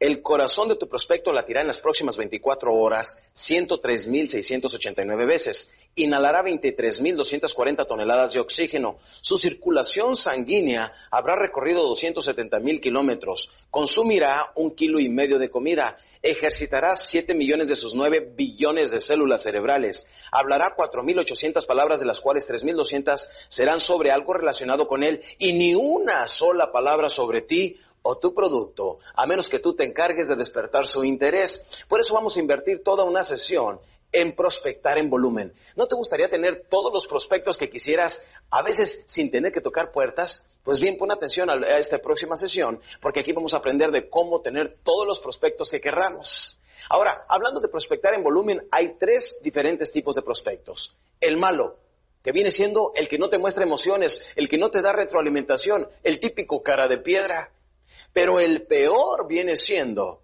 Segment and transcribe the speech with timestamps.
[0.00, 5.72] el corazón de tu prospecto latirá en las próximas 24 horas 103.689 veces.
[5.96, 8.98] Inhalará 23.240 toneladas de oxígeno.
[9.20, 13.50] Su circulación sanguínea habrá recorrido 270.000 kilómetros.
[13.70, 15.98] Consumirá un kilo y medio de comida.
[16.22, 20.06] Ejercitará 7 millones de sus 9 billones de células cerebrales.
[20.30, 25.74] Hablará 4.800 palabras, de las cuales 3.200 serán sobre algo relacionado con él y ni
[25.74, 30.36] una sola palabra sobre ti o tu producto, a menos que tú te encargues de
[30.36, 31.84] despertar su interés.
[31.88, 33.80] Por eso vamos a invertir toda una sesión
[34.12, 35.52] en prospectar en volumen.
[35.76, 39.92] ¿No te gustaría tener todos los prospectos que quisieras, a veces sin tener que tocar
[39.92, 40.46] puertas?
[40.62, 44.40] Pues bien, pon atención a esta próxima sesión, porque aquí vamos a aprender de cómo
[44.40, 46.58] tener todos los prospectos que querramos.
[46.88, 50.96] Ahora, hablando de prospectar en volumen, hay tres diferentes tipos de prospectos.
[51.20, 51.76] El malo,
[52.22, 55.88] que viene siendo el que no te muestra emociones, el que no te da retroalimentación,
[56.02, 57.52] el típico cara de piedra.
[58.12, 60.22] Pero el peor viene siendo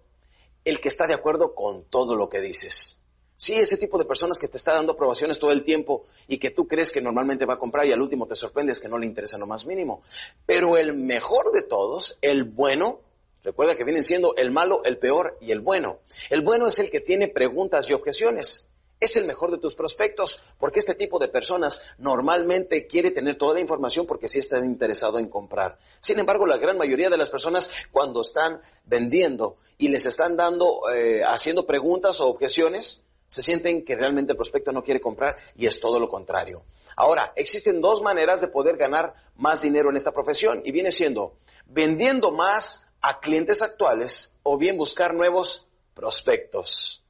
[0.63, 2.99] el que está de acuerdo con todo lo que dices.
[3.37, 6.51] Sí, ese tipo de personas que te está dando aprobaciones todo el tiempo y que
[6.51, 9.05] tú crees que normalmente va a comprar y al último te sorprendes que no le
[9.05, 10.01] interesa lo más mínimo.
[10.45, 13.01] Pero el mejor de todos, el bueno,
[13.43, 15.99] recuerda que vienen siendo el malo, el peor y el bueno.
[16.29, 18.67] El bueno es el que tiene preguntas y objeciones.
[18.99, 23.55] Es el mejor de tus prospectos, porque este tipo de personas normalmente quiere tener toda
[23.55, 25.77] la información porque sí está interesado en comprar.
[25.99, 30.89] Sin embargo, la gran mayoría de las personas cuando están vendiendo y les están dando,
[30.93, 35.65] eh, haciendo preguntas o objeciones, se sienten que realmente el prospecto no quiere comprar y
[35.65, 36.63] es todo lo contrario.
[36.95, 41.37] Ahora, existen dos maneras de poder ganar más dinero en esta profesión y viene siendo
[41.65, 47.04] vendiendo más a clientes actuales o bien buscar nuevos prospectos.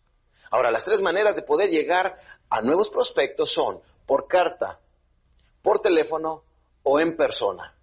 [0.51, 2.17] Ahora, las tres maneras de poder llegar
[2.49, 4.79] a nuevos prospectos son por carta,
[5.61, 6.43] por teléfono
[6.83, 7.75] o en persona.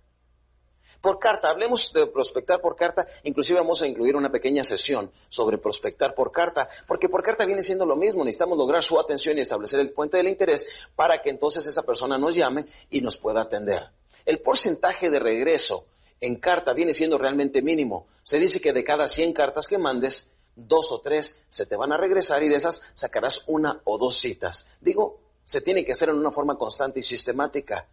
[1.03, 5.59] Por carta, hablemos de prospectar por carta, inclusive vamos a incluir una pequeña sesión sobre
[5.59, 9.41] prospectar por carta, porque por carta viene siendo lo mismo, necesitamos lograr su atención y
[9.41, 13.41] establecer el puente del interés para que entonces esa persona nos llame y nos pueda
[13.41, 13.91] atender.
[14.25, 15.87] El porcentaje de regreso
[16.21, 18.07] en carta viene siendo realmente mínimo.
[18.23, 21.93] Se dice que de cada 100 cartas que mandes, dos o tres se te van
[21.93, 24.67] a regresar y de esas sacarás una o dos citas.
[24.81, 27.89] Digo, se tiene que hacer en una forma constante y sistemática.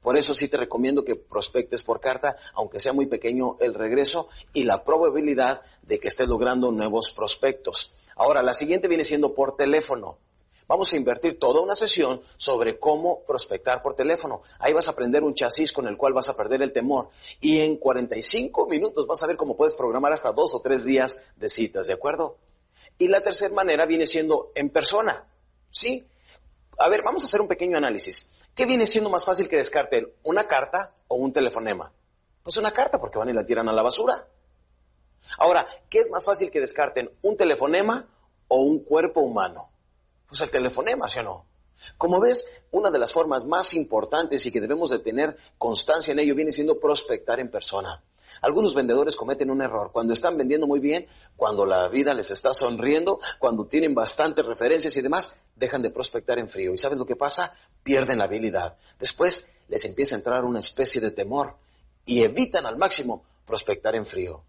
[0.00, 4.28] Por eso sí te recomiendo que prospectes por carta, aunque sea muy pequeño el regreso
[4.52, 7.92] y la probabilidad de que estés logrando nuevos prospectos.
[8.16, 10.18] Ahora, la siguiente viene siendo por teléfono.
[10.72, 14.40] Vamos a invertir toda una sesión sobre cómo prospectar por teléfono.
[14.58, 17.10] Ahí vas a aprender un chasis con el cual vas a perder el temor.
[17.42, 21.20] Y en 45 minutos vas a ver cómo puedes programar hasta dos o tres días
[21.36, 22.38] de citas, ¿de acuerdo?
[22.96, 25.28] Y la tercera manera viene siendo en persona.
[25.70, 26.06] ¿Sí?
[26.78, 28.30] A ver, vamos a hacer un pequeño análisis.
[28.54, 30.10] ¿Qué viene siendo más fácil que descarten?
[30.22, 31.92] ¿Una carta o un telefonema?
[32.42, 34.26] Pues una carta porque van y la tiran a la basura.
[35.36, 37.10] Ahora, ¿qué es más fácil que descarten?
[37.20, 38.08] ¿Un telefonema
[38.48, 39.71] o un cuerpo humano?
[40.32, 41.44] Pues el telefonema, ¿sí o no?
[41.98, 46.20] Como ves, una de las formas más importantes y que debemos de tener constancia en
[46.20, 48.02] ello viene siendo prospectar en persona.
[48.40, 51.06] Algunos vendedores cometen un error cuando están vendiendo muy bien,
[51.36, 56.38] cuando la vida les está sonriendo, cuando tienen bastantes referencias y demás, dejan de prospectar
[56.38, 56.72] en frío.
[56.72, 57.52] ¿Y sabes lo que pasa?
[57.82, 58.78] Pierden la habilidad.
[58.98, 61.58] Después les empieza a entrar una especie de temor
[62.06, 64.42] y evitan al máximo prospectar en frío.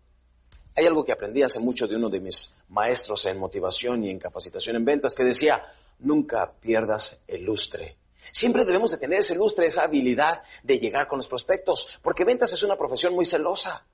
[0.75, 4.19] Hay algo que aprendí hace mucho de uno de mis maestros en motivación y en
[4.19, 5.63] capacitación en ventas que decía,
[5.99, 7.97] nunca pierdas el lustre.
[8.31, 12.53] Siempre debemos de tener ese lustre, esa habilidad de llegar con los prospectos, porque ventas
[12.53, 13.85] es una profesión muy celosa.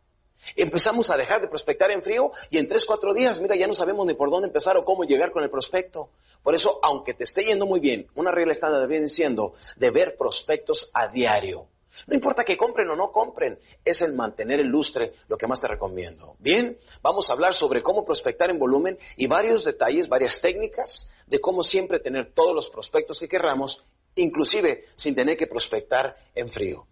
[0.56, 3.74] Empezamos a dejar de prospectar en frío y en tres, cuatro días, mira, ya no
[3.74, 6.10] sabemos ni por dónde empezar o cómo llegar con el prospecto.
[6.44, 10.16] Por eso, aunque te esté yendo muy bien, una regla estándar viene siendo de ver
[10.18, 11.68] prospectos a diario.
[12.08, 15.60] No importa que compren o no compren, es el mantener el lustre lo que más
[15.60, 16.36] te recomiendo.
[16.40, 21.40] Bien, vamos a hablar sobre cómo prospectar en volumen y varios detalles, varias técnicas de
[21.40, 23.84] cómo siempre tener todos los prospectos que querramos,
[24.16, 26.88] inclusive sin tener que prospectar en frío.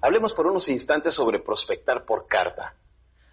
[0.00, 2.76] Hablemos por unos instantes sobre prospectar por carta.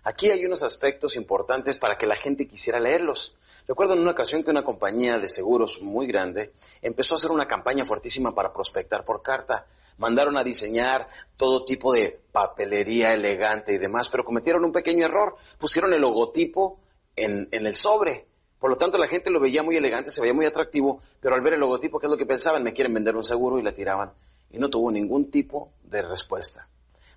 [0.05, 3.38] Aquí hay unos aspectos importantes para que la gente quisiera leerlos.
[3.65, 6.51] Recuerdo en una ocasión que una compañía de seguros muy grande
[6.81, 9.65] empezó a hacer una campaña fuertísima para prospectar por carta.
[9.97, 11.07] Mandaron a diseñar
[11.38, 15.38] todo tipo de papelería elegante y demás, pero cometieron un pequeño error.
[15.57, 16.79] Pusieron el logotipo
[17.15, 18.27] en, en el sobre.
[18.59, 21.41] Por lo tanto, la gente lo veía muy elegante, se veía muy atractivo, pero al
[21.41, 22.63] ver el logotipo, ¿qué es lo que pensaban?
[22.63, 24.11] Me quieren vender un seguro y la tiraban.
[24.51, 26.67] Y no tuvo ningún tipo de respuesta.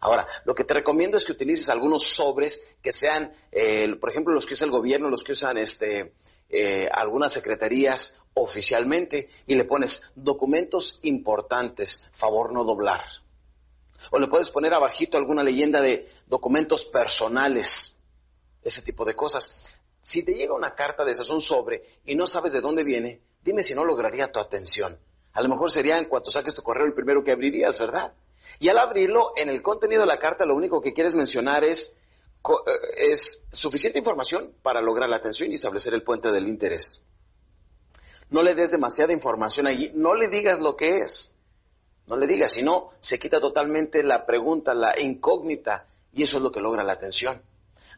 [0.01, 4.35] Ahora, lo que te recomiendo es que utilices algunos sobres que sean, eh, por ejemplo,
[4.35, 6.13] los que usa el gobierno, los que usan este,
[6.49, 13.05] eh, algunas secretarías oficialmente y le pones documentos importantes, favor no doblar.
[14.11, 17.97] O le puedes poner abajito alguna leyenda de documentos personales,
[18.63, 19.75] ese tipo de cosas.
[20.01, 23.21] Si te llega una carta de esas, un sobre, y no sabes de dónde viene,
[23.43, 25.01] dime si no lograría tu atención.
[25.33, 28.15] A lo mejor sería en cuanto saques tu correo el primero que abrirías, ¿verdad?
[28.59, 31.97] Y al abrirlo, en el contenido de la carta lo único que quieres mencionar es,
[32.49, 37.03] eh, es suficiente información para lograr la atención y establecer el puente del interés.
[38.31, 41.35] No le des demasiada información allí, no le digas lo que es,
[42.07, 46.51] no le digas, sino se quita totalmente la pregunta, la incógnita, y eso es lo
[46.51, 47.43] que logra la atención.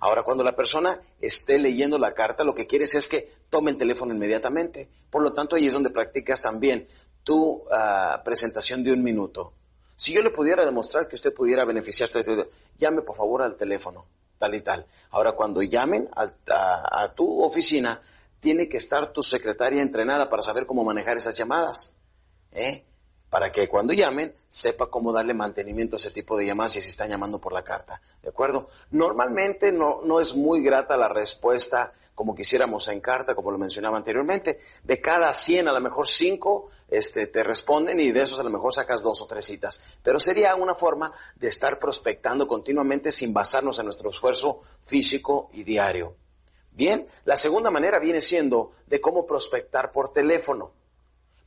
[0.01, 3.77] Ahora, cuando la persona esté leyendo la carta, lo que quieres es que tome el
[3.77, 4.89] teléfono inmediatamente.
[5.11, 6.89] Por lo tanto, ahí es donde practicas también
[7.25, 9.53] tu ah, presentación de un minuto.
[9.99, 12.21] Si yo le pudiera demostrar que usted pudiera beneficiarse,
[12.79, 14.07] llame por favor al teléfono,
[14.39, 14.87] tal y tal.
[15.11, 18.01] Ahora, cuando llamen a, tu oficina,
[18.39, 21.97] tiene que estar tu secretaria entrenada para saber cómo manejar esas llamadas.
[22.53, 22.85] ¿eh?
[23.31, 27.11] Para que cuando llamen, sepa cómo darle mantenimiento a ese tipo de llamadas si están
[27.11, 28.01] llamando por la carta.
[28.23, 28.69] ¿De acuerdo?
[28.91, 33.97] Normalmente no, no es muy grata la respuesta como quisiéramos en carta, como lo mencionaba
[33.97, 34.59] anteriormente.
[34.83, 38.51] De cada 100, a lo mejor 5 este, te responden y de esos a lo
[38.51, 39.95] mejor sacas dos o tres citas.
[40.03, 45.63] Pero sería una forma de estar prospectando continuamente sin basarnos en nuestro esfuerzo físico y
[45.63, 46.17] diario.
[46.73, 50.73] Bien, la segunda manera viene siendo de cómo prospectar por teléfono.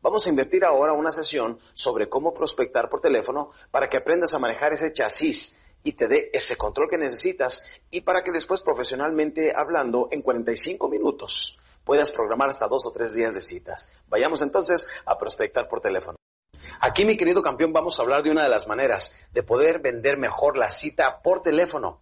[0.01, 4.39] Vamos a invertir ahora una sesión sobre cómo prospectar por teléfono para que aprendas a
[4.39, 9.53] manejar ese chasis y te dé ese control que necesitas y para que después profesionalmente
[9.55, 13.93] hablando en 45 minutos puedas programar hasta dos o tres días de citas.
[14.07, 16.17] Vayamos entonces a prospectar por teléfono.
[16.79, 20.17] Aquí, mi querido campeón, vamos a hablar de una de las maneras de poder vender
[20.17, 21.99] mejor la cita por teléfono.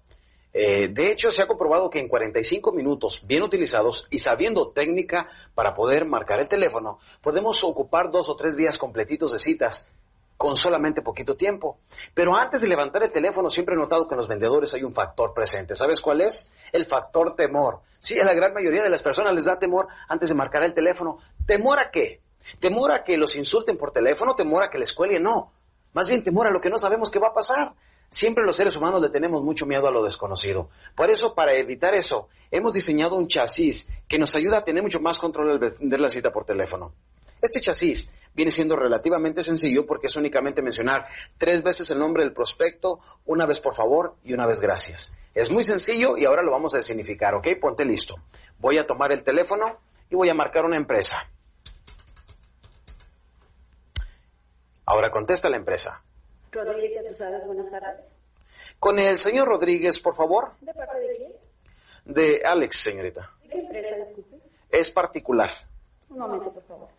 [0.53, 5.27] Eh, de hecho, se ha comprobado que en 45 minutos bien utilizados y sabiendo técnica
[5.53, 9.89] para poder marcar el teléfono, podemos ocupar dos o tres días completitos de citas
[10.39, 11.79] con solamente poquito tiempo.
[12.13, 14.93] Pero antes de levantar el teléfono, siempre he notado que en los vendedores hay un
[14.93, 15.75] factor presente.
[15.75, 16.49] ¿Sabes cuál es?
[16.71, 17.81] El factor temor.
[17.99, 20.73] Sí, a la gran mayoría de las personas les da temor antes de marcar el
[20.73, 21.17] teléfono.
[21.45, 22.21] ¿Temor a qué?
[22.61, 24.33] ¿Temor a que los insulten por teléfono?
[24.33, 25.23] ¿Temor a que les cuelguen?
[25.23, 25.51] No.
[25.91, 27.73] Más bien temor a lo que no sabemos que va a pasar.
[28.09, 30.69] Siempre los seres humanos le tenemos mucho miedo a lo desconocido.
[30.95, 34.99] Por eso, para evitar eso, hemos diseñado un chasis que nos ayuda a tener mucho
[34.99, 36.93] más control al vender la cita por teléfono.
[37.41, 42.33] Este chasis viene siendo relativamente sencillo porque es únicamente mencionar tres veces el nombre del
[42.33, 45.15] prospecto, una vez por favor y una vez gracias.
[45.33, 47.47] Es muy sencillo y ahora lo vamos a significar, ¿ok?
[47.61, 48.15] Ponte listo.
[48.57, 51.29] Voy a tomar el teléfono y voy a marcar una empresa.
[54.85, 56.01] Ahora contesta la empresa.
[56.51, 58.11] Rodríguez Usadas, buenas tardes.
[58.79, 60.53] Con el señor Rodríguez, por favor.
[60.61, 61.31] ¿De parte de quién?
[62.05, 63.31] De Alex, señorita.
[63.43, 64.37] ¿De qué empresa, disculpe?
[64.69, 65.49] Es particular.
[66.09, 66.89] Un momento, por favor.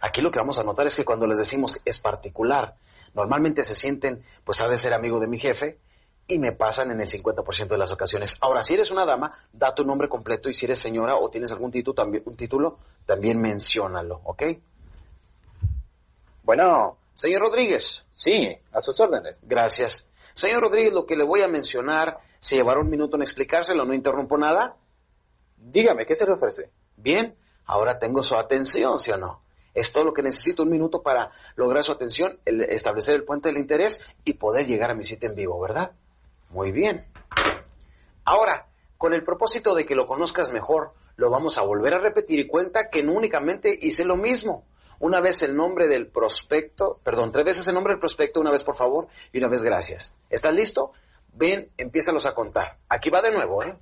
[0.00, 2.76] Aquí lo que vamos a notar es que cuando les decimos es particular,
[3.14, 5.78] normalmente se sienten, pues ha de ser amigo de mi jefe,
[6.26, 8.36] y me pasan en el 50% de las ocasiones.
[8.40, 11.52] Ahora, si eres una dama, da tu nombre completo y si eres señora o tienes
[11.52, 14.42] algún título, también, un título, también menciónalo, ¿ok?
[16.44, 16.99] Bueno.
[17.14, 18.06] Señor Rodríguez.
[18.12, 19.38] Sí, a sus órdenes.
[19.42, 20.06] Gracias.
[20.32, 23.84] Señor Rodríguez, lo que le voy a mencionar, ¿se llevará un minuto en explicárselo?
[23.84, 24.76] ¿No interrumpo nada?
[25.56, 26.70] Dígame, ¿qué se le ofrece?
[26.96, 27.34] Bien,
[27.66, 29.42] ahora tengo su atención, ¿sí o no?
[29.74, 33.48] Es todo lo que necesito, un minuto para lograr su atención, el- establecer el puente
[33.48, 35.92] del interés y poder llegar a mi cita en vivo, ¿verdad?
[36.48, 37.06] Muy bien.
[38.24, 38.66] Ahora,
[38.98, 42.46] con el propósito de que lo conozcas mejor, lo vamos a volver a repetir y
[42.46, 44.64] cuenta que no únicamente hice lo mismo.
[45.00, 48.62] Una vez el nombre del prospecto, perdón, tres veces el nombre del prospecto, una vez
[48.62, 50.14] por favor y una vez gracias.
[50.28, 50.92] ¿Estás listo?
[51.32, 52.76] Ven, empiézalos a contar.
[52.88, 53.76] Aquí va de nuevo, ¿eh?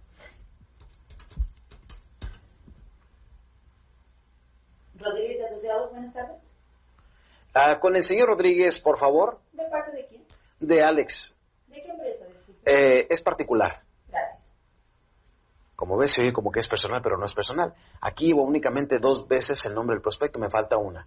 [4.97, 6.53] Rodríguez de Asociados, buenas tardes.
[7.55, 10.25] Ah, con el señor Rodríguez, por favor, ¿De parte de quién?
[10.61, 11.35] de Alex.
[11.67, 12.27] ¿De qué empresa?
[12.65, 13.83] Eh, es particular.
[15.79, 17.73] Como ves, se oye como que es personal, pero no es personal.
[18.01, 21.07] Aquí hubo únicamente dos veces el nombre del prospecto, me falta una.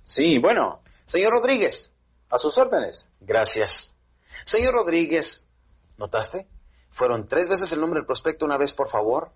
[0.00, 1.92] Sí, bueno, Señor Rodríguez.
[2.30, 3.08] a sus órdenes.
[3.18, 3.96] Gracias.
[4.44, 5.44] Señor Rodríguez,
[5.96, 6.46] ¿notaste?
[6.90, 9.32] Fueron tres veces el nombre del prospecto, una vez por favor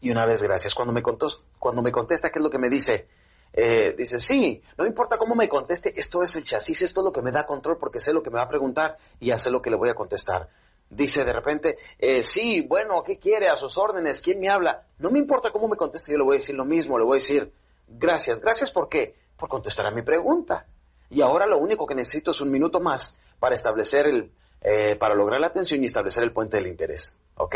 [0.00, 0.74] y una vez gracias.
[0.74, 1.28] Cuando me, contó,
[1.60, 3.06] cuando me contesta, ¿qué es lo que me dice?
[3.52, 7.12] Eh, dice, sí, no importa cómo me conteste, esto es el chasis, esto es lo
[7.12, 9.48] que me da control porque sé lo que me va a preguntar y ya sé
[9.52, 10.48] lo que le voy a contestar.
[10.90, 13.48] Dice de repente, eh, sí, bueno, ¿qué quiere?
[13.48, 14.86] A sus órdenes, ¿quién me habla?
[14.98, 17.14] No me importa cómo me conteste, yo le voy a decir lo mismo, le voy
[17.14, 17.52] a decir,
[17.86, 19.14] gracias, gracias ¿por qué?
[19.36, 20.66] Por contestar a mi pregunta.
[21.08, 24.32] Y ahora lo único que necesito es un minuto más para establecer el,
[24.62, 27.16] eh, para lograr la atención y establecer el puente del interés.
[27.36, 27.54] ¿Ok?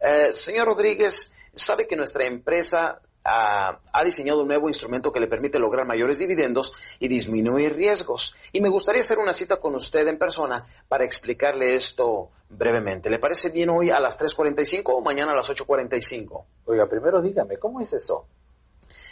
[0.00, 5.26] Eh, señor Rodríguez, sabe que nuestra empresa ah, ha diseñado un nuevo instrumento que le
[5.26, 8.34] permite lograr mayores dividendos y disminuir riesgos.
[8.52, 13.10] Y me gustaría hacer una cita con usted en persona para explicarle esto brevemente.
[13.10, 16.44] ¿Le parece bien hoy a las 3.45 o mañana a las 8.45?
[16.66, 18.26] Oiga, primero dígame, ¿cómo es eso?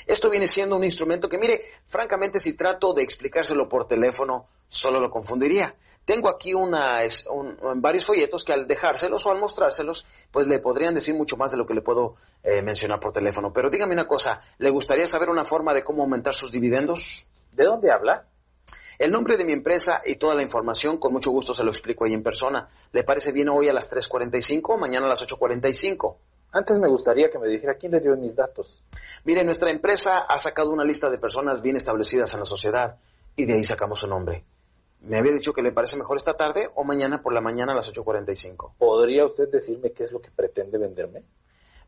[0.07, 5.01] Esto viene siendo un instrumento que, mire, francamente, si trato de explicárselo por teléfono, solo
[5.01, 5.75] lo confundiría.
[6.05, 10.49] Tengo aquí una, es- un- un- varios folletos que al dejárselos o al mostrárselos, pues
[10.49, 13.53] le podrían decir mucho más de lo que le puedo eh, mencionar por teléfono.
[13.53, 17.25] Pero dígame una cosa, ¿le gustaría saber una forma de cómo aumentar sus dividendos?
[17.53, 18.27] ¿De dónde habla?
[18.99, 22.05] El nombre de mi empresa y toda la información, con mucho gusto se lo explico
[22.05, 22.69] ahí en persona.
[22.93, 26.17] ¿Le parece bien hoy a las 3.45 o mañana a las 8.45?
[26.53, 28.83] Antes me gustaría que me dijera quién le dio mis datos.
[29.25, 32.99] Mire, nuestra empresa ha sacado una lista de personas bien establecidas en la sociedad
[33.37, 34.45] y de ahí sacamos su nombre.
[35.01, 37.75] Me había dicho que le parece mejor esta tarde o mañana por la mañana a
[37.77, 38.75] las 8.45.
[38.79, 41.25] ¿Podría usted decirme qué es lo que pretende venderme?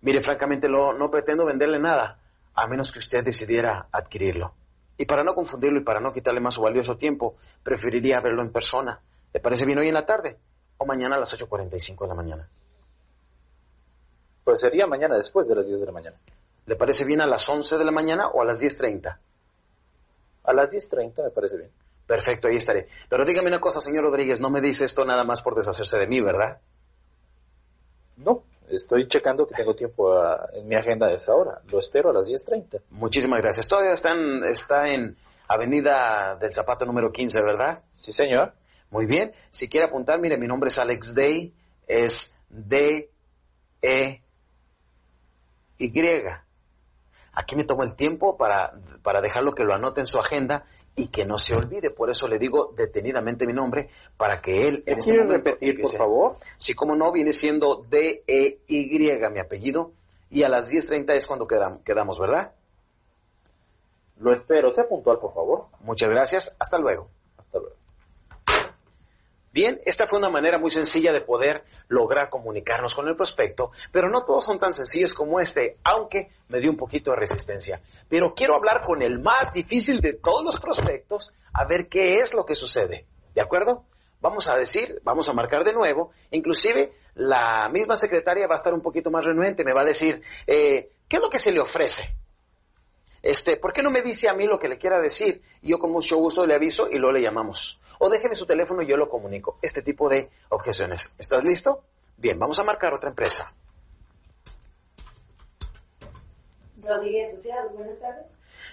[0.00, 2.18] Mire, francamente lo- no pretendo venderle nada,
[2.54, 4.54] a menos que usted decidiera adquirirlo.
[4.97, 8.50] Y para no confundirlo y para no quitarle más su valioso tiempo, preferiría verlo en
[8.50, 9.00] persona.
[9.33, 10.38] ¿Le parece bien hoy en la tarde
[10.78, 12.49] o mañana a las 8.45 de la mañana?
[14.54, 16.16] Pues sería mañana después de las 10 de la mañana.
[16.66, 19.18] ¿Le parece bien a las 11 de la mañana o a las 10.30?
[20.44, 21.70] A las 10.30 me parece bien.
[22.06, 22.87] Perfecto, ahí estaré.
[23.08, 26.06] Pero dígame una cosa, señor Rodríguez, no me dice esto nada más por deshacerse de
[26.06, 26.61] mí, ¿verdad?
[28.16, 31.61] No, estoy checando que tengo tiempo ah, en mi agenda a esa hora.
[31.73, 32.80] Lo espero a las 10.30.
[32.90, 33.66] Muchísimas gracias.
[33.66, 35.16] Todavía está en, está en
[35.49, 37.82] Avenida del Zapato número 15, ¿verdad?
[37.96, 38.52] Sí, señor.
[38.90, 39.32] Muy bien.
[39.50, 41.52] Si quiere apuntar, mire, mi nombre es Alex Day.
[41.88, 42.32] Es
[45.78, 46.44] D-E-Y.
[47.32, 51.08] Aquí me tomo el tiempo para, para dejarlo que lo anote en su agenda y
[51.08, 51.90] que no se olvide.
[51.90, 55.80] Por eso le digo detenidamente mi nombre para que él en este ¿Quiere momento repetir,
[55.80, 56.36] por favor?
[56.56, 59.92] Sí, como no, viene siendo D-E-Y mi apellido.
[60.30, 62.52] Y a las 10.30 es cuando quedam- quedamos, ¿verdad?
[64.18, 64.72] Lo espero.
[64.72, 65.66] Sea puntual, por favor.
[65.80, 66.56] Muchas gracias.
[66.60, 67.08] Hasta luego.
[67.36, 67.76] Hasta luego.
[69.54, 74.11] Bien, esta fue una manera muy sencilla de poder lograr comunicarnos con el prospecto, pero
[74.11, 77.80] no todos son tan sencillos como este, aunque me dio un poquito de resistencia.
[78.08, 82.34] Pero quiero hablar con el más difícil de todos los prospectos, a ver qué es
[82.34, 83.06] lo que sucede.
[83.32, 83.84] ¿De acuerdo?
[84.20, 88.75] Vamos a decir, vamos a marcar de nuevo, inclusive la misma secretaria va a estar
[88.75, 91.61] un poquito más renuente, me va a decir, eh, ¿qué es lo que se le
[91.61, 92.16] ofrece?
[93.24, 95.40] Este, ¿por qué no me dice a mí lo que le quiera decir?
[95.62, 97.80] Y yo con mucho gusto le aviso y luego le llamamos.
[97.98, 99.58] O déjeme su teléfono y yo lo comunico.
[99.62, 101.14] Este tipo de objeciones.
[101.18, 101.84] ¿Estás listo?
[102.18, 103.50] Bien, vamos a marcar otra empresa.
[106.82, 108.26] Rodríguez Asociados, buenas tardes.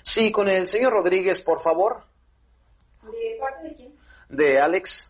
[0.03, 2.03] Sí, con el señor Rodríguez, por favor,
[3.03, 3.95] ¿De parte de quién?
[4.27, 5.09] de Alex.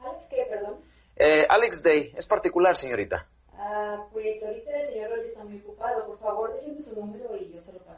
[0.00, 0.80] Alex, ¿qué, perdón?
[1.16, 3.26] Eh, Alex Day, es particular, señorita.
[3.56, 6.06] Ah, pues ahorita el señor Rodríguez está muy ocupado.
[6.08, 7.91] Por favor, déjeme su número y yo se lo él.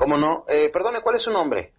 [0.00, 0.44] ¿Cómo no?
[0.48, 1.74] Eh, perdone, ¿cuál es su nombre?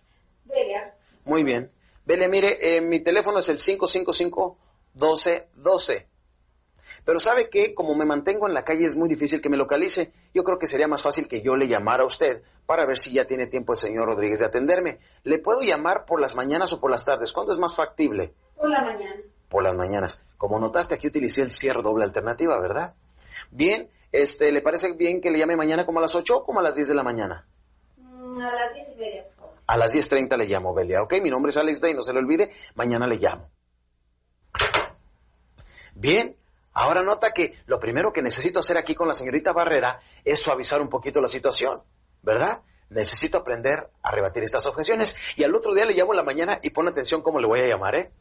[0.46, 0.96] Belia.
[1.26, 1.72] Muy bien.
[2.06, 6.06] Vele, mire, eh, mi teléfono es el 555-1212.
[7.04, 10.14] Pero sabe que como me mantengo en la calle es muy difícil que me localice.
[10.36, 13.12] Yo creo que sería más fácil que yo le llamara a usted para ver si
[13.12, 15.00] ya tiene tiempo el señor Rodríguez de atenderme.
[15.24, 17.34] ¿Le puedo llamar por las mañanas o por las tardes?
[17.34, 18.36] ¿Cuándo es más factible?
[18.56, 19.20] Por la mañana.
[19.50, 20.22] Por las mañanas.
[20.38, 22.94] Como notaste, aquí utilicé el cierre doble alternativa, ¿verdad?
[23.50, 26.60] Bien, este, ¿le parece bien que le llame mañana como a las 8 o como
[26.60, 27.48] a las 10 de la mañana?
[28.42, 29.56] A las diez y media, por favor.
[29.68, 31.04] A las 10.30 le llamo, Belia.
[31.04, 32.52] Ok, mi nombre es Alex Day, no se le olvide.
[32.74, 33.50] Mañana le llamo.
[35.94, 36.36] Bien,
[36.74, 40.82] ahora nota que lo primero que necesito hacer aquí con la señorita Barrera es suavizar
[40.82, 41.84] un poquito la situación,
[42.24, 42.64] ¿verdad?
[42.90, 45.16] Necesito aprender a rebatir estas objeciones.
[45.38, 47.60] Y al otro día le llamo en la mañana y pon atención cómo le voy
[47.60, 48.12] a llamar, ¿eh?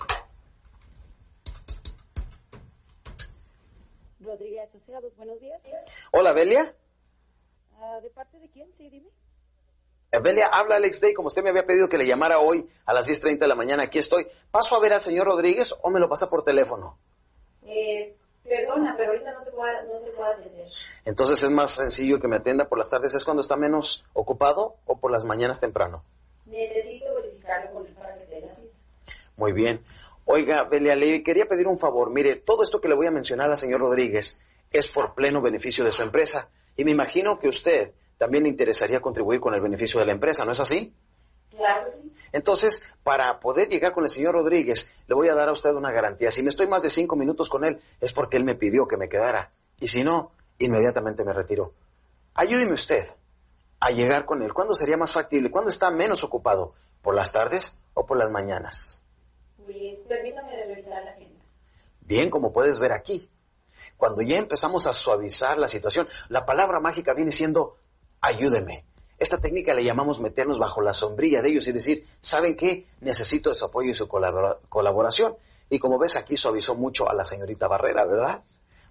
[4.20, 5.62] Rodríguez Asociados, buenos días.
[6.12, 6.74] Hola, Belia.
[7.80, 8.68] Ah, ¿De parte de quién?
[8.76, 9.08] Sí, dime.
[10.18, 13.08] Belia, habla Alex Day, como usted me había pedido que le llamara hoy a las
[13.08, 13.84] 10.30 de la mañana.
[13.84, 14.26] Aquí estoy.
[14.50, 16.98] ¿Paso a ver al señor Rodríguez o me lo pasa por teléfono?
[17.64, 20.66] Eh, perdona, pero ahorita no te puedo, no te puedo atender.
[21.04, 23.14] Entonces es más sencillo que me atienda por las tardes.
[23.14, 26.02] ¿Es cuando está menos ocupado o por las mañanas temprano?
[26.44, 28.74] Necesito verificarlo con él para que te la cita.
[29.36, 29.84] Muy bien.
[30.24, 32.10] Oiga, Belia, le quería pedir un favor.
[32.10, 34.40] Mire, todo esto que le voy a mencionar al señor Rodríguez
[34.72, 36.50] es por pleno beneficio de su empresa.
[36.76, 40.44] Y me imagino que usted también le interesaría contribuir con el beneficio de la empresa,
[40.44, 40.92] ¿no es así?
[41.56, 41.90] Claro.
[42.32, 45.90] Entonces, para poder llegar con el señor Rodríguez, le voy a dar a usted una
[45.90, 46.30] garantía.
[46.30, 48.98] Si me estoy más de cinco minutos con él, es porque él me pidió que
[48.98, 49.52] me quedara.
[49.80, 51.72] Y si no, inmediatamente me retiro.
[52.34, 53.04] Ayúdeme usted
[53.80, 54.52] a llegar con él.
[54.52, 55.50] ¿Cuándo sería más factible?
[55.50, 56.74] ¿Cuándo está menos ocupado?
[57.00, 59.02] ¿Por las tardes o por las mañanas?
[59.64, 61.42] Pues permítame revisar la agenda.
[62.02, 63.30] Bien, como puedes ver aquí.
[63.96, 67.78] Cuando ya empezamos a suavizar la situación, la palabra mágica viene siendo
[68.20, 68.84] ayúdeme.
[69.18, 72.86] Esta técnica le llamamos meternos bajo la sombrilla de ellos y decir, ¿saben qué?
[73.00, 75.36] Necesito su apoyo y su colabora- colaboración.
[75.68, 78.42] Y como ves, aquí suavizó mucho a la señorita Barrera, ¿verdad?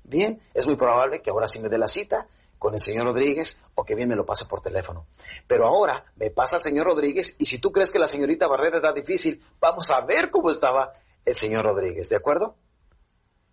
[0.04, 2.28] Bien, es muy probable que ahora sí me dé la cita
[2.60, 5.06] con el señor Rodríguez o que bien me lo pase por teléfono.
[5.48, 8.78] Pero ahora me pasa al señor Rodríguez y si tú crees que la señorita Barrera
[8.78, 10.94] era difícil, vamos a ver cómo estaba
[11.26, 12.56] el señor Rodríguez, ¿de acuerdo?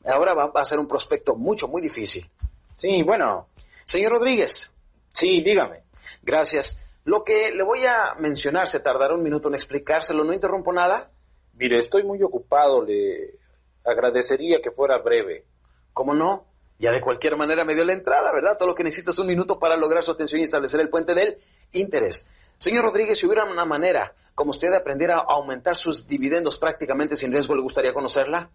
[0.05, 2.31] Ahora va a ser un prospecto mucho, muy difícil.
[2.75, 3.49] Sí, bueno,
[3.85, 4.71] Señor Rodríguez,
[5.17, 5.83] sí, dígame.
[6.23, 6.79] Gracias.
[7.05, 10.25] Lo que le voy a mencionar se tardará un minuto en explicárselo.
[10.25, 11.11] ¿No interrumpo nada?
[11.55, 13.39] Mire, estoy muy ocupado, le
[13.85, 15.47] agradecería que fuera breve.
[15.93, 16.47] ¿Cómo no?
[16.79, 18.59] Ya de cualquier manera me dio la entrada, ¿verdad?
[18.59, 21.15] Todo lo que necesita es un minuto para lograr su atención y establecer el puente
[21.15, 21.39] del
[21.73, 22.29] interés.
[22.59, 27.17] Señor Rodríguez, si hubiera una manera como usted de aprender a aumentar sus dividendos prácticamente
[27.17, 28.51] sin riesgo, ¿le gustaría conocerla?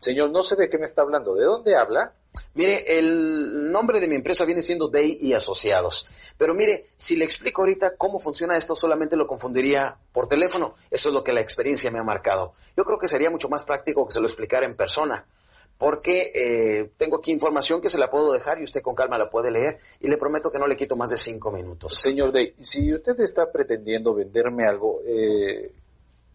[0.00, 1.34] Señor, no sé de qué me está hablando.
[1.34, 2.14] ¿De dónde habla?
[2.54, 6.08] Mire, el nombre de mi empresa viene siendo Day y Asociados.
[6.36, 10.74] Pero mire, si le explico ahorita cómo funciona esto, solamente lo confundiría por teléfono.
[10.90, 12.54] Eso es lo que la experiencia me ha marcado.
[12.76, 15.26] Yo creo que sería mucho más práctico que se lo explicara en persona.
[15.78, 19.28] Porque eh, tengo aquí información que se la puedo dejar y usted con calma la
[19.28, 19.78] puede leer.
[20.00, 21.98] Y le prometo que no le quito más de cinco minutos.
[22.02, 25.72] Señor Day, si usted está pretendiendo venderme algo, eh,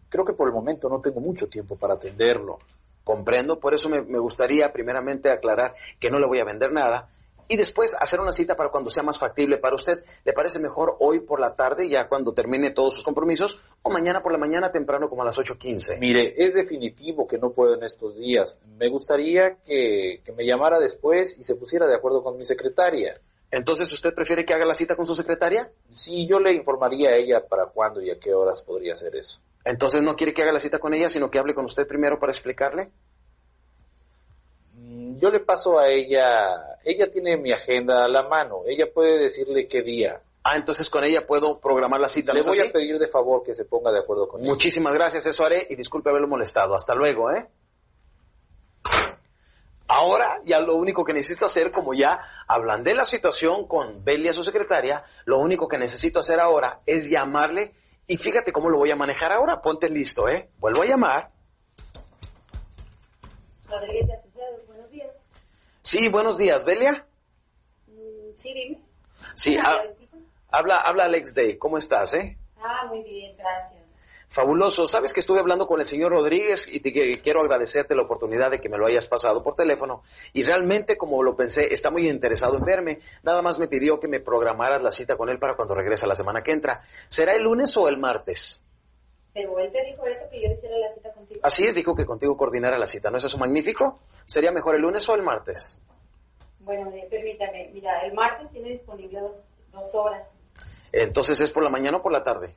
[0.08, 2.58] creo que por el momento no tengo mucho tiempo para atenderlo.
[3.04, 7.08] Comprendo, por eso me, me gustaría primeramente aclarar que no le voy a vender nada
[7.52, 10.02] y después hacer una cita para cuando sea más factible para usted.
[10.24, 14.22] ¿Le parece mejor hoy por la tarde, ya cuando termine todos sus compromisos, o mañana
[14.22, 15.98] por la mañana temprano como a las 8.15?
[16.00, 18.58] Mire, es definitivo que no puedo en estos días.
[18.78, 23.20] Me gustaría que, que me llamara después y se pusiera de acuerdo con mi secretaria.
[23.50, 25.70] Entonces, ¿usted prefiere que haga la cita con su secretaria?
[25.90, 29.40] Sí, yo le informaría a ella para cuándo y a qué horas podría hacer eso.
[29.64, 32.18] Entonces, ¿no quiere que haga la cita con ella, sino que hable con usted primero
[32.18, 32.90] para explicarle?
[34.74, 39.18] Mm, Yo le paso a ella, ella tiene mi agenda a la mano, ella puede
[39.20, 40.20] decirle qué día.
[40.44, 42.68] Ah, entonces con ella puedo programar la cita, ¿no Le voy así?
[42.68, 44.50] a pedir de favor que se ponga de acuerdo con ella.
[44.50, 46.74] Muchísimas gracias, eso haré y disculpe haberlo molestado.
[46.74, 47.46] Hasta luego, ¿eh?
[49.86, 54.42] Ahora ya lo único que necesito hacer, como ya ablandé la situación con Belia, su
[54.42, 57.74] secretaria, lo único que necesito hacer ahora es llamarle
[58.12, 59.62] y fíjate cómo lo voy a manejar ahora.
[59.62, 60.50] Ponte listo, ¿eh?
[60.58, 61.30] Vuelvo a llamar.
[63.68, 65.10] Rodríguez de Asociados, buenos días.
[65.80, 67.06] Sí, buenos días, Belia.
[67.86, 68.78] Mm, sí, dime.
[69.34, 69.82] Sí, ha-
[70.50, 71.56] habla, habla Alex Day.
[71.56, 72.36] ¿Cómo estás, eh?
[72.62, 73.81] Ah, muy bien, gracias.
[74.32, 74.86] Fabuloso.
[74.86, 78.50] Sabes que estuve hablando con el señor Rodríguez y te que- quiero agradecerte la oportunidad
[78.50, 80.02] de que me lo hayas pasado por teléfono.
[80.32, 83.00] Y realmente, como lo pensé, está muy interesado en verme.
[83.22, 86.14] Nada más me pidió que me programaras la cita con él para cuando regrese la
[86.14, 86.82] semana que entra.
[87.08, 88.58] ¿Será el lunes o el martes?
[89.34, 91.40] Pero él te dijo eso, que yo hiciera la cita contigo.
[91.42, 93.10] Así es, dijo que contigo coordinara la cita.
[93.10, 93.98] ¿No es eso magnífico?
[94.24, 95.78] ¿Sería mejor el lunes o el martes?
[96.60, 97.68] Bueno, eh, permítame.
[97.74, 99.36] Mira, el martes tiene disponible dos,
[99.72, 100.26] dos horas.
[100.90, 102.52] Entonces, ¿es por la mañana o por la tarde?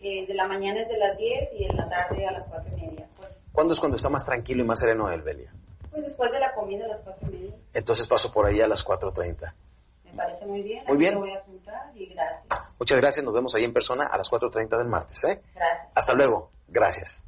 [0.00, 2.70] Eh, de la mañana es de las 10 y en la tarde a las 4
[2.76, 3.08] y media.
[3.16, 5.52] Pues, ¿Cuándo es cuando está más tranquilo y más sereno él, Belia?
[5.90, 7.54] pues después de la comida a las cuatro y media.
[7.74, 9.52] Entonces paso por ahí a las 4.30.
[10.04, 10.84] Me parece muy bien.
[10.86, 11.14] Muy bien.
[11.14, 12.44] Lo voy a apuntar y gracias.
[12.78, 15.24] Muchas gracias, nos vemos ahí en persona a las 4.30 del martes.
[15.24, 15.42] ¿eh?
[15.54, 15.88] Gracias.
[15.94, 17.24] Hasta luego, gracias.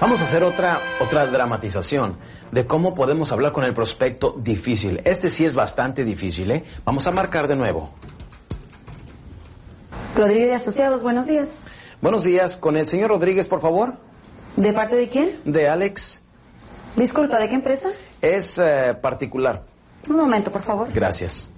[0.00, 2.18] Vamos a hacer otra, otra dramatización
[2.50, 5.00] de cómo podemos hablar con el prospecto difícil.
[5.04, 6.64] Este sí es bastante difícil, ¿eh?
[6.84, 7.94] Vamos a marcar de nuevo.
[10.16, 11.68] Rodríguez de Asociados, buenos días.
[12.00, 13.94] Buenos días, con el señor Rodríguez, por favor,
[14.56, 15.38] ¿De parte de quién?
[15.44, 16.20] de Alex.
[16.96, 17.88] Disculpa, ¿de qué empresa?
[18.20, 19.64] Es eh, particular.
[20.10, 20.92] Un momento, por favor.
[20.92, 21.48] Gracias.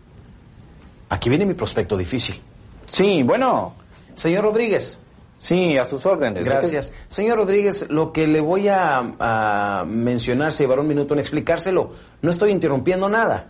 [1.09, 2.41] Aquí viene mi prospecto difícil.
[2.87, 3.75] Sí, bueno.
[4.15, 5.01] Señor Rodríguez.
[5.39, 6.45] Sí, a sus órdenes.
[6.45, 6.93] Gracias.
[7.09, 11.91] Señor Rodríguez, lo que le voy a, a mencionar se llevará un minuto en explicárselo.
[12.23, 13.49] No estoy interrumpiendo nada.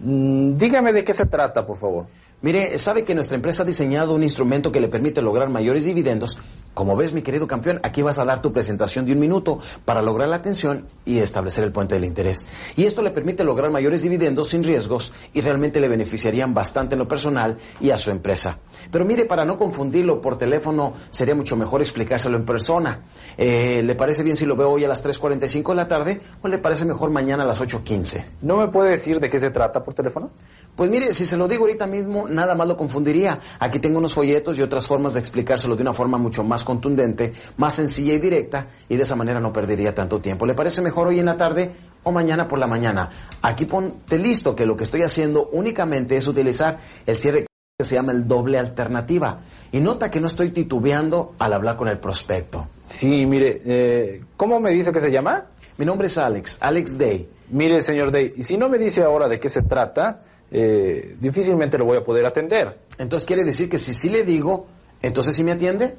[0.00, 2.06] Mm, dígame de qué se trata, por favor.
[2.40, 6.36] Mire, sabe que nuestra empresa ha diseñado un instrumento que le permite lograr mayores dividendos.
[6.72, 10.02] Como ves, mi querido campeón, aquí vas a dar tu presentación de un minuto para
[10.02, 12.46] lograr la atención y establecer el puente del interés.
[12.76, 17.00] Y esto le permite lograr mayores dividendos sin riesgos y realmente le beneficiarían bastante en
[17.00, 18.60] lo personal y a su empresa.
[18.92, 23.02] Pero mire, para no confundirlo por teléfono, sería mucho mejor explicárselo en persona.
[23.36, 26.46] Eh, ¿Le parece bien si lo veo hoy a las 3.45 de la tarde o
[26.46, 28.24] le parece mejor mañana a las 8.15?
[28.42, 30.30] ¿No me puede decir de qué se trata por teléfono?
[30.76, 33.40] Pues mire, si se lo digo ahorita mismo, nada más lo confundiría.
[33.58, 37.32] Aquí tengo unos folletos y otras formas de explicárselo de una forma mucho más contundente,
[37.56, 40.46] más sencilla y directa, y de esa manera no perdería tanto tiempo.
[40.46, 43.10] ¿Le parece mejor hoy en la tarde o mañana por la mañana?
[43.42, 47.46] Aquí ponte listo que lo que estoy haciendo únicamente es utilizar el cierre
[47.80, 49.42] que se llama el doble alternativa.
[49.70, 52.66] Y nota que no estoy titubeando al hablar con el prospecto.
[52.82, 55.46] Sí, mire, eh, ¿cómo me dice que se llama?
[55.76, 57.28] Mi nombre es Alex, Alex Day.
[57.50, 61.78] Mire, señor Day, y si no me dice ahora de qué se trata, eh, difícilmente
[61.78, 62.78] lo voy a poder atender.
[62.98, 64.66] Entonces quiere decir que si sí le digo,
[65.02, 65.96] entonces sí me atiende.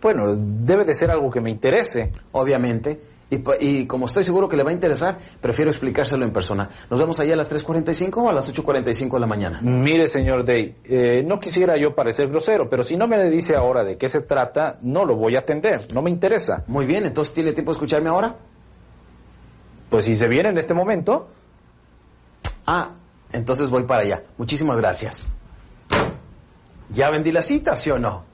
[0.00, 2.10] Bueno, debe de ser algo que me interese.
[2.32, 3.00] Obviamente.
[3.30, 6.68] Y, y como estoy seguro que le va a interesar, prefiero explicárselo en persona.
[6.90, 9.60] ¿Nos vemos allá a las 3.45 o a las 8.45 de la mañana?
[9.62, 13.82] Mire, señor Day, eh, no quisiera yo parecer grosero, pero si no me dice ahora
[13.82, 16.64] de qué se trata, no lo voy a atender, no me interesa.
[16.66, 18.36] Muy bien, entonces ¿tiene tiempo de escucharme ahora?
[19.88, 21.28] Pues si se viene en este momento,
[22.66, 22.92] Ah,
[23.34, 24.22] entonces voy para allá.
[24.38, 25.32] Muchísimas gracias.
[26.90, 28.24] Ya vendí la cita, ¿sí o no?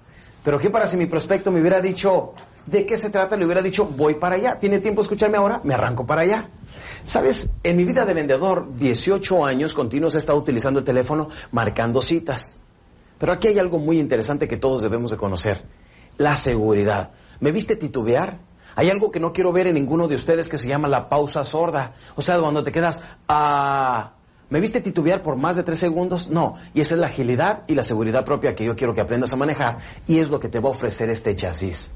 [0.45, 2.35] Pero ¿qué para si mi prospecto me hubiera dicho
[2.67, 3.37] de qué se trata?
[3.37, 4.59] Le hubiera dicho, voy para allá.
[4.59, 5.61] ¿Tiene tiempo de escucharme ahora?
[5.65, 6.51] Me arranco para allá.
[7.05, 12.03] Sabes, en mi vida de vendedor, 18 años continuos he estado utilizando el teléfono marcando
[12.03, 12.55] citas.
[13.19, 15.65] Pero aquí hay algo muy interesante que todos debemos de conocer.
[16.17, 17.13] La seguridad.
[17.41, 18.41] ¿Me viste titubear?
[18.77, 21.45] Hay algo que no quiero ver en ninguno de ustedes que se llama la pausa
[21.45, 21.95] sorda.
[22.17, 24.15] O sea, cuando te quedas, ah,
[24.51, 26.29] ¿me viste titubear por más de tres segundos?
[26.29, 26.57] No.
[26.75, 29.37] Y esa es la agilidad y la seguridad propia que yo quiero que aprendas a
[29.37, 29.79] manejar.
[30.07, 31.91] Y es lo que te va a ofrecer este chasis.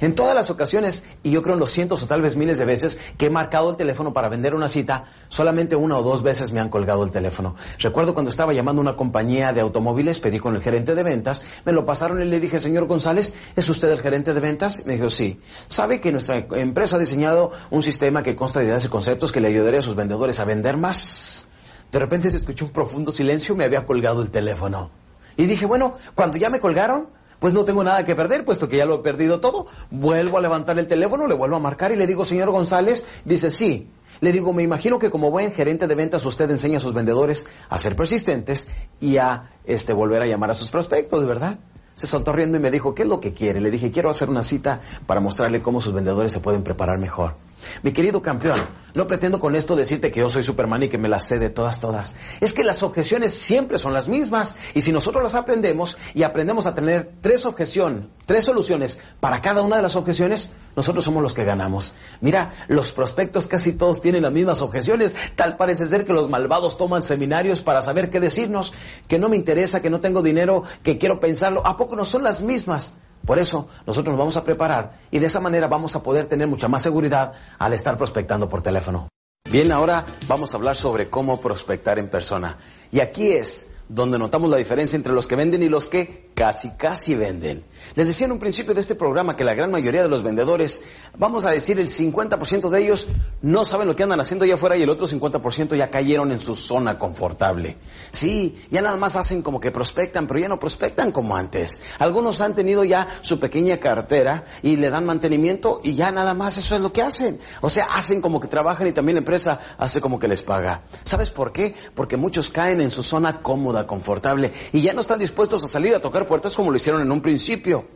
[0.00, 2.64] En todas las ocasiones, y yo creo en los cientos o tal vez miles de
[2.64, 6.52] veces que he marcado el teléfono para vender una cita, solamente una o dos veces
[6.52, 7.56] me han colgado el teléfono.
[7.78, 11.44] Recuerdo cuando estaba llamando a una compañía de automóviles, pedí con el gerente de ventas,
[11.64, 14.84] me lo pasaron y le dije, señor González, ¿es usted el gerente de ventas?
[14.84, 15.40] Me dijo, sí.
[15.66, 19.40] ¿Sabe que nuestra empresa ha diseñado un sistema que consta de ideas y conceptos que
[19.40, 21.48] le ayudaría a sus vendedores a vender más?
[21.92, 24.90] De repente se escuchó un profundo silencio, me había colgado el teléfono.
[25.36, 27.08] Y dije, bueno, cuando ya me colgaron,
[27.40, 29.66] pues no tengo nada que perder, puesto que ya lo he perdido todo.
[29.90, 33.50] Vuelvo a levantar el teléfono, le vuelvo a marcar y le digo, señor González, dice,
[33.50, 33.90] sí.
[34.20, 37.46] Le digo, me imagino que como buen gerente de ventas usted enseña a sus vendedores
[37.70, 38.68] a ser persistentes
[39.00, 41.58] y a este, volver a llamar a sus prospectos, ¿verdad?
[41.94, 43.60] Se soltó riendo y me dijo, ¿qué es lo que quiere?
[43.60, 47.36] Le dije, quiero hacer una cita para mostrarle cómo sus vendedores se pueden preparar mejor.
[47.82, 48.58] Mi querido campeón,
[48.94, 51.50] no pretendo con esto decirte que yo soy Superman y que me las sé de
[51.50, 52.16] todas, todas.
[52.40, 54.56] Es que las objeciones siempre son las mismas.
[54.74, 59.62] Y si nosotros las aprendemos y aprendemos a tener tres objeciones, tres soluciones para cada
[59.62, 61.94] una de las objeciones, nosotros somos los que ganamos.
[62.20, 65.14] Mira, los prospectos casi todos tienen las mismas objeciones.
[65.36, 68.72] Tal parece ser que los malvados toman seminarios para saber qué decirnos,
[69.08, 71.66] que no me interesa, que no tengo dinero, que quiero pensarlo.
[71.66, 72.92] ¿A poco no son las mismas?
[73.24, 76.46] Por eso nosotros nos vamos a preparar y de esa manera vamos a poder tener
[76.46, 79.08] mucha más seguridad al estar prospectando por teléfono.
[79.50, 82.58] Bien, ahora vamos a hablar sobre cómo prospectar en persona.
[82.92, 86.70] Y aquí es donde notamos la diferencia entre los que venden y los que casi,
[86.70, 87.64] casi venden.
[87.96, 90.80] Les decía en un principio de este programa que la gran mayoría de los vendedores,
[91.18, 93.08] vamos a decir el 50% de ellos,
[93.42, 96.38] no saben lo que andan haciendo allá afuera y el otro 50% ya cayeron en
[96.38, 97.78] su zona confortable.
[98.12, 101.80] Sí, ya nada más hacen como que prospectan, pero ya no prospectan como antes.
[101.98, 106.58] Algunos han tenido ya su pequeña cartera y le dan mantenimiento y ya nada más
[106.58, 107.40] eso es lo que hacen.
[107.60, 110.84] O sea, hacen como que trabajan y también la empresa hace como que les paga.
[111.02, 111.74] ¿Sabes por qué?
[111.96, 115.94] Porque muchos caen en su zona cómoda, confortable y ya no están dispuestos a salir
[115.94, 117.86] a tocar puertas como lo hicieron en un principio.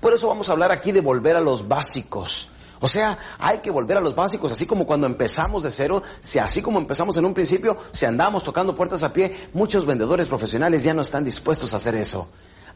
[0.00, 2.48] Por eso vamos a hablar aquí de volver a los básicos.
[2.80, 6.02] O sea, hay que volver a los básicos, así como cuando empezamos de cero,
[6.42, 10.82] así como empezamos en un principio, si andamos tocando puertas a pie, muchos vendedores profesionales
[10.82, 12.28] ya no están dispuestos a hacer eso.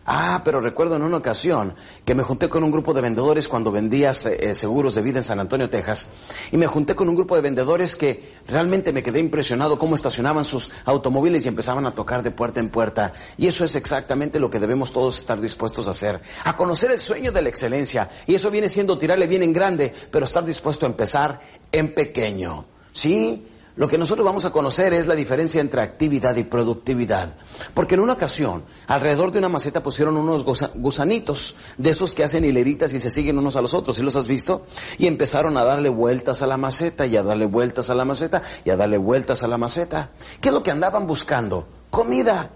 [0.06, 3.72] Ah, pero recuerdo en una ocasión que me junté con un grupo de vendedores cuando
[3.72, 6.08] vendía eh, seguros de vida en San Antonio, Texas.
[6.52, 10.44] Y me junté con un grupo de vendedores que realmente me quedé impresionado cómo estacionaban
[10.44, 13.14] sus automóviles y empezaban a tocar de puerta en puerta.
[13.38, 16.20] Y eso es exactamente lo que debemos todos estar dispuestos a hacer.
[16.44, 18.10] A conocer el sueño de la excelencia.
[18.26, 21.40] Y eso viene siendo tirarle bien en grande, pero estar dispuesto a empezar
[21.72, 22.66] en pequeño.
[22.92, 23.46] ¿Sí?
[23.76, 27.34] Lo que nosotros vamos a conocer es la diferencia entre actividad y productividad.
[27.74, 32.44] Porque en una ocasión, alrededor de una maceta pusieron unos gusanitos, de esos que hacen
[32.44, 34.64] hileritas y se siguen unos a los otros, ¿sí los has visto?
[34.96, 38.42] Y empezaron a darle vueltas a la maceta, y a darle vueltas a la maceta,
[38.64, 40.10] y a darle vueltas a la maceta.
[40.40, 41.66] ¿Qué es lo que andaban buscando?
[41.90, 42.50] Comida.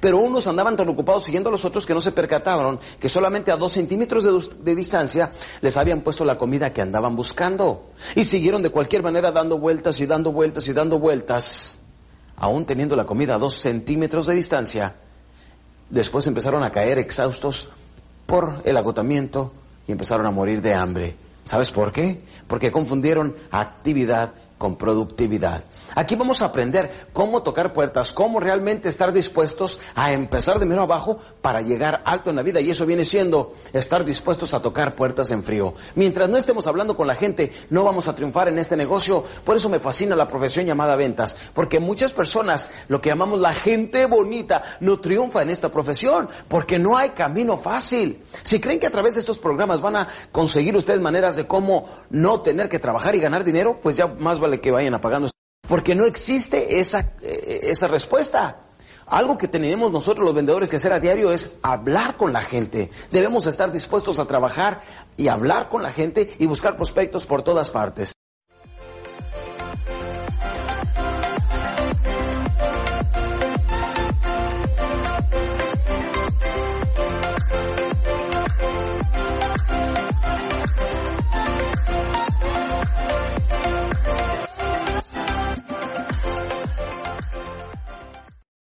[0.00, 3.50] Pero unos andaban tan ocupados siguiendo a los otros que no se percataron que solamente
[3.50, 4.24] a dos centímetros
[4.62, 7.86] de, distancia les habían puesto la comida que andaban buscando.
[8.14, 11.78] Y siguieron de cualquier manera dando vueltas y dando vueltas y dando vueltas,
[12.36, 14.96] aún teniendo la comida a dos centímetros de distancia.
[15.88, 17.68] Después empezaron a caer exhaustos
[18.26, 19.52] por el agotamiento
[19.86, 21.16] y empezaron a morir de hambre.
[21.42, 22.22] ¿Sabes por qué?
[22.46, 25.64] Porque confundieron actividad con productividad.
[25.94, 30.82] Aquí vamos a aprender cómo tocar puertas, cómo realmente estar dispuestos a empezar de mero
[30.82, 32.60] abajo para llegar alto en la vida.
[32.60, 35.72] Y eso viene siendo estar dispuestos a tocar puertas en frío.
[35.94, 39.24] Mientras no estemos hablando con la gente, no vamos a triunfar en este negocio.
[39.46, 41.38] Por eso me fascina la profesión llamada ventas.
[41.54, 46.28] Porque muchas personas, lo que llamamos la gente bonita, no triunfa en esta profesión.
[46.48, 48.22] Porque no hay camino fácil.
[48.42, 51.86] Si creen que a través de estos programas van a conseguir ustedes maneras de cómo
[52.10, 55.28] no tener que trabajar y ganar dinero, pues ya más vale que vayan apagando.
[55.68, 58.66] Porque no existe esa, eh, esa respuesta.
[59.06, 62.90] Algo que tenemos nosotros los vendedores que hacer a diario es hablar con la gente.
[63.10, 64.82] Debemos estar dispuestos a trabajar
[65.16, 68.14] y hablar con la gente y buscar prospectos por todas partes.